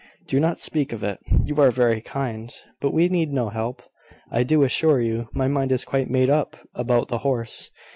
[0.25, 1.19] "Do not speak of it.
[1.45, 3.83] You are very kind; but we need no help,
[4.31, 5.29] I do assure you.
[5.31, 7.69] My mind is quite made up about the horse.